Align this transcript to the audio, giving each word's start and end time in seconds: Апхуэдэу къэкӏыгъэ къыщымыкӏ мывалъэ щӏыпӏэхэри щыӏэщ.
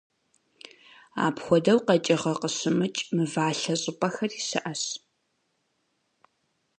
Апхуэдэу 1.25 1.79
къэкӏыгъэ 1.85 2.31
къыщымыкӏ 2.41 2.99
мывалъэ 3.15 3.75
щӏыпӏэхэри 3.81 4.39
щыӏэщ. 4.47 4.83